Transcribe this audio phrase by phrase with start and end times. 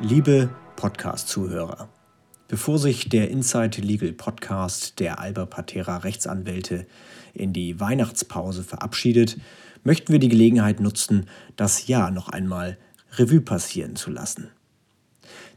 [0.00, 1.88] Liebe Podcast-Zuhörer,
[2.48, 6.86] bevor sich der Inside Legal Podcast der Alba Patera Rechtsanwälte
[7.34, 9.38] in die Weihnachtspause verabschiedet,
[9.82, 12.78] möchten wir die Gelegenheit nutzen, das Jahr noch einmal
[13.16, 14.50] Revue passieren zu lassen.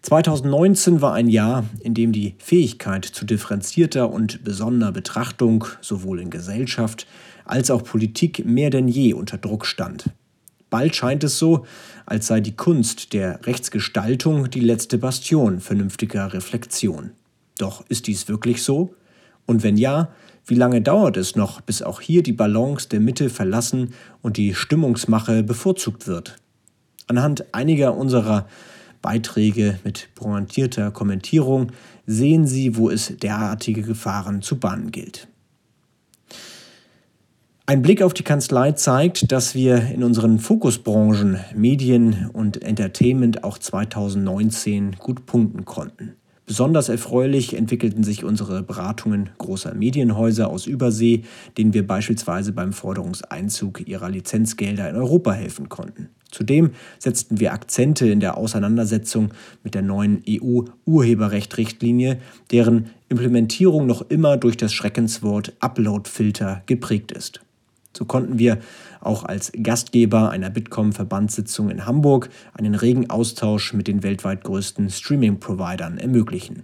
[0.01, 6.29] 2019 war ein Jahr, in dem die Fähigkeit zu differenzierter und besonderer Betrachtung sowohl in
[6.29, 7.05] Gesellschaft
[7.43, 10.11] als auch Politik mehr denn je unter Druck stand.
[10.69, 11.65] Bald scheint es so,
[12.05, 17.11] als sei die Kunst der Rechtsgestaltung die letzte Bastion vernünftiger Reflexion.
[17.57, 18.93] Doch ist dies wirklich so?
[19.45, 20.09] Und wenn ja,
[20.45, 24.53] wie lange dauert es noch, bis auch hier die Balance der Mitte verlassen und die
[24.53, 26.37] Stimmungsmache bevorzugt wird?
[27.07, 28.47] Anhand einiger unserer
[29.01, 31.71] Beiträge mit pointierter Kommentierung
[32.05, 35.27] sehen Sie, wo es derartige Gefahren zu bahnen gilt.
[37.65, 43.59] Ein Blick auf die Kanzlei zeigt, dass wir in unseren Fokusbranchen Medien und Entertainment auch
[43.59, 46.15] 2019 gut punkten konnten.
[46.49, 51.21] Besonders erfreulich entwickelten sich unsere Beratungen großer Medienhäuser aus Übersee,
[51.59, 56.09] denen wir beispielsweise beim Forderungseinzug ihrer Lizenzgelder in Europa helfen konnten.
[56.31, 59.29] Zudem setzten wir Akzente in der Auseinandersetzung
[59.63, 62.17] mit der neuen EU-Urheberrecht-Richtlinie,
[62.49, 67.41] deren Implementierung noch immer durch das Schreckenswort Upload-Filter geprägt ist.
[67.95, 68.59] So konnten wir
[69.01, 75.97] auch als Gastgeber einer Bitkom-Verbandssitzung in Hamburg einen regen Austausch mit den weltweit größten Streaming-Providern
[75.97, 76.63] ermöglichen.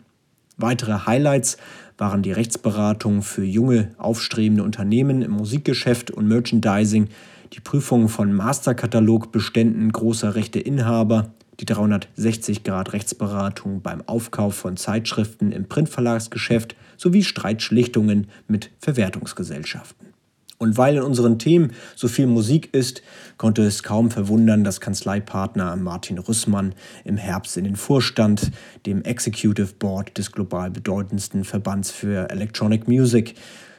[0.57, 1.57] Weitere Highlights
[1.97, 7.09] waren die Rechtsberatung für junge, aufstrebende Unternehmen im Musikgeschäft und Merchandising,
[7.53, 17.23] die Prüfung von Masterkatalogbeständen großer Rechteinhaber, die 360-Grad-Rechtsberatung beim Aufkauf von Zeitschriften im Printverlagsgeschäft sowie
[17.23, 20.14] Streitschlichtungen mit Verwertungsgesellschaften.
[20.57, 23.01] Und weil in unseren Themen so viel Musik ist,
[23.37, 26.73] konnte es kaum verwundern, dass Kanzleipartner Martin Rüssmann
[27.03, 28.51] im Herbst in den Vorstand,
[28.85, 33.35] dem Executive Board des global bedeutendsten Verbands für Electronic Music,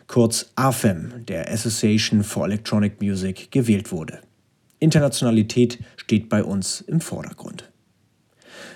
[0.07, 4.21] kurz AFEM, der Association for Electronic Music, gewählt wurde.
[4.79, 7.71] Internationalität steht bei uns im Vordergrund.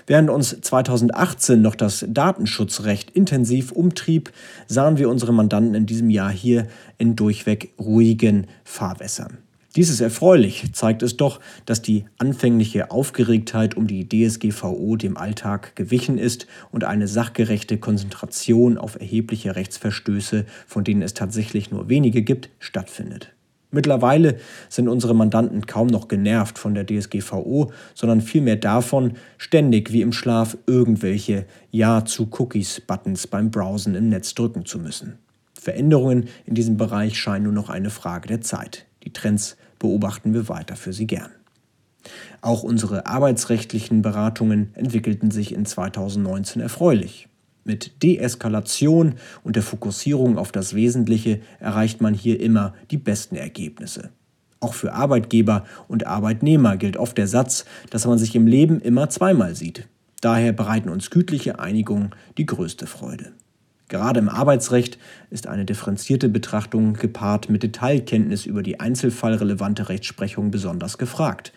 [0.07, 4.33] Während uns 2018 noch das Datenschutzrecht intensiv umtrieb,
[4.67, 6.67] sahen wir unsere Mandanten in diesem Jahr hier
[6.99, 9.39] in durchweg ruhigen Fahrwässern.
[9.77, 15.77] Dies ist erfreulich, zeigt es doch, dass die anfängliche Aufgeregtheit um die DSGVO dem Alltag
[15.77, 22.23] gewichen ist und eine sachgerechte Konzentration auf erhebliche Rechtsverstöße, von denen es tatsächlich nur wenige
[22.23, 23.33] gibt, stattfindet.
[23.73, 24.37] Mittlerweile
[24.69, 30.13] sind unsere Mandanten kaum noch genervt von der DSGVO, sondern vielmehr davon, ständig wie im
[30.13, 35.19] Schlaf irgendwelche Ja zu Cookies-Buttons beim Browsen im Netz drücken zu müssen.
[35.55, 38.87] Veränderungen in diesem Bereich scheinen nur noch eine Frage der Zeit.
[39.05, 41.31] Die Trends beobachten wir weiter für Sie gern.
[42.41, 47.30] Auch unsere arbeitsrechtlichen Beratungen entwickelten sich in 2019 erfreulich.
[47.71, 49.15] Mit Deeskalation
[49.45, 54.11] und der Fokussierung auf das Wesentliche erreicht man hier immer die besten Ergebnisse.
[54.59, 59.09] Auch für Arbeitgeber und Arbeitnehmer gilt oft der Satz, dass man sich im Leben immer
[59.09, 59.87] zweimal sieht.
[60.21, 63.31] Daher bereiten uns gütliche Einigungen die größte Freude.
[63.87, 64.99] Gerade im Arbeitsrecht
[65.31, 71.53] ist eine differenzierte Betrachtung gepaart mit Detailkenntnis über die einzelfallrelevante Rechtsprechung besonders gefragt.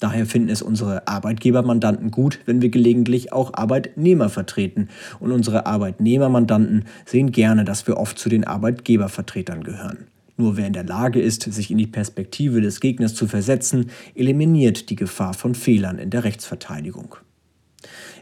[0.00, 4.88] Daher finden es unsere Arbeitgebermandanten gut, wenn wir gelegentlich auch Arbeitnehmer vertreten.
[5.20, 10.08] Und unsere Arbeitnehmermandanten sehen gerne, dass wir oft zu den Arbeitgebervertretern gehören.
[10.36, 14.90] Nur wer in der Lage ist, sich in die Perspektive des Gegners zu versetzen, eliminiert
[14.90, 17.14] die Gefahr von Fehlern in der Rechtsverteidigung.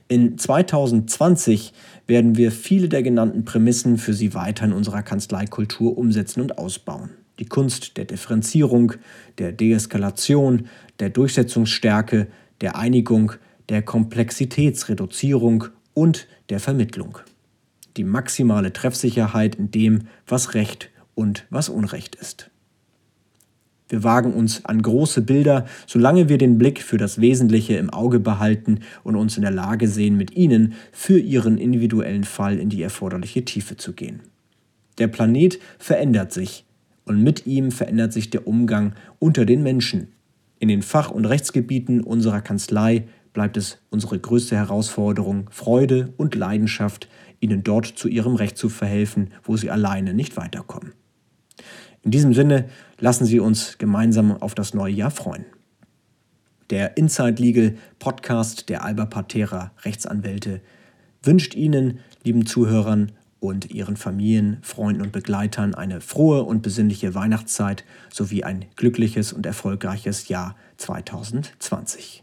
[0.09, 1.72] In 2020
[2.06, 7.11] werden wir viele der genannten Prämissen für Sie weiter in unserer Kanzleikultur umsetzen und ausbauen
[7.38, 8.93] die Kunst der Differenzierung,
[9.38, 10.69] der Deeskalation,
[11.00, 12.28] der Durchsetzungsstärke,
[12.60, 13.32] der Einigung,
[13.69, 17.19] der Komplexitätsreduzierung und der Vermittlung.
[17.97, 22.50] Die maximale Treffsicherheit in dem, was Recht und was Unrecht ist.
[23.88, 28.20] Wir wagen uns an große Bilder, solange wir den Blick für das Wesentliche im Auge
[28.20, 32.82] behalten und uns in der Lage sehen, mit ihnen für ihren individuellen Fall in die
[32.82, 34.20] erforderliche Tiefe zu gehen.
[34.96, 36.64] Der Planet verändert sich,
[37.04, 40.08] und mit ihm verändert sich der Umgang unter den Menschen.
[40.58, 47.08] In den Fach- und Rechtsgebieten unserer Kanzlei bleibt es unsere größte Herausforderung, Freude und Leidenschaft,
[47.40, 50.93] ihnen dort zu ihrem Recht zu verhelfen, wo sie alleine nicht weiterkommen.
[52.02, 52.66] In diesem Sinne
[52.99, 55.44] lassen Sie uns gemeinsam auf das neue Jahr freuen.
[56.70, 60.60] Der Inside Legal Podcast der Alba Patera Rechtsanwälte
[61.22, 63.12] wünscht Ihnen, lieben Zuhörern,
[63.43, 69.47] und ihren Familien, Freunden und Begleitern eine frohe und besinnliche Weihnachtszeit sowie ein glückliches und
[69.47, 72.23] erfolgreiches Jahr 2020.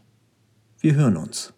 [0.80, 1.52] Wir hören uns.